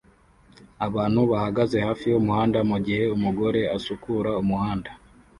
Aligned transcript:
Abantu 0.87 1.19
bahagaze 1.31 1.77
hafi 1.87 2.05
yumuhanda 2.11 2.59
mugihe 2.69 3.03
umugore 3.15 3.61
asukura 3.77 4.31
umuhanda 4.41 4.91